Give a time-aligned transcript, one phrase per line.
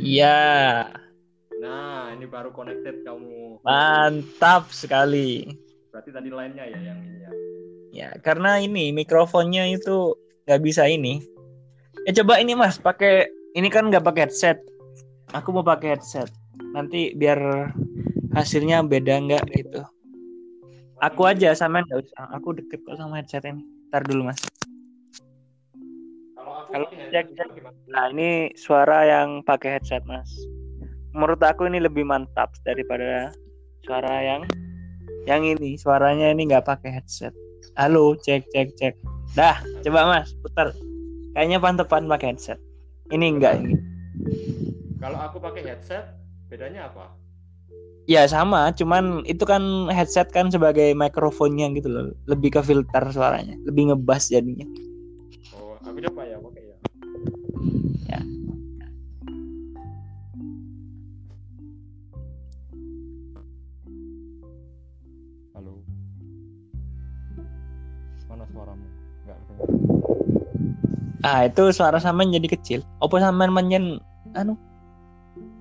[0.00, 0.88] Iya,
[1.60, 3.60] Nah, ini baru connected kamu.
[3.60, 5.60] mantap sekali.
[5.92, 7.30] Berarti tadi lainnya ya yang ini ya.
[7.92, 10.16] Ya, karena ini mikrofonnya itu
[10.48, 11.20] nggak bisa ini.
[12.08, 14.64] Eh coba ini mas, pakai ini kan nggak pakai headset.
[15.36, 16.32] Aku mau pakai headset.
[16.72, 17.68] Nanti biar
[18.32, 19.84] hasilnya beda nggak gitu.
[21.04, 22.24] Aku aja sama nggak usah.
[22.40, 23.60] Aku deket kok sama headset ini.
[23.92, 24.40] Ntar dulu mas.
[26.68, 27.76] Kalau aku Kalau pakai cek- gimana?
[27.88, 30.28] Nah ini suara yang pakai headset mas.
[31.16, 33.32] Menurut aku ini lebih mantap daripada
[33.88, 34.44] suara yang
[35.24, 35.80] yang ini.
[35.80, 37.32] Suaranya ini nggak pakai headset.
[37.80, 38.94] Halo, cek cek cek.
[39.32, 40.74] Dah, coba mas, putar.
[41.32, 42.58] Kayaknya pantepan pakai headset.
[43.08, 43.74] Ini enggak ini.
[45.00, 46.04] Kalau aku pakai headset,
[46.52, 47.16] bedanya apa?
[48.10, 52.04] Ya sama, cuman itu kan headset kan sebagai mikrofonnya gitu loh.
[52.26, 54.66] Lebih ke filter suaranya, lebih ngebas jadinya.
[55.90, 56.76] Aku coba ya, pakai ya.
[58.06, 58.20] Ya.
[65.58, 65.82] Halo.
[68.30, 68.86] Mana suaramu?
[69.26, 69.66] Enggak dengar.
[71.26, 72.86] Ah itu suara sampean jadi kecil.
[73.02, 73.98] Apa sampean manjen
[74.38, 74.54] anu?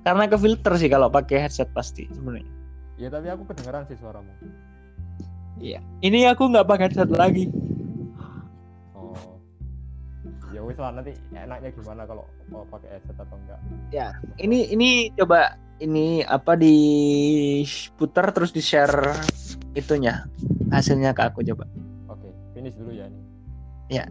[0.05, 2.53] Karena ke filter sih kalau pakai headset pasti sebenarnya.
[3.01, 4.29] Ya tapi aku kedengeran sih suaramu.
[5.57, 5.81] Iya.
[6.05, 7.49] Ini aku nggak pakai headset lagi.
[10.69, 13.57] Wis lah nanti enaknya gimana kalau mau pakai headset atau enggak.
[13.89, 14.13] Ya.
[14.37, 16.77] Ini ini coba ini apa di
[17.97, 19.17] putar terus di share
[19.73, 20.29] itunya
[20.69, 21.65] hasilnya ke aku coba.
[22.13, 23.19] Oke, finish dulu ya ini.
[23.89, 24.05] Ya.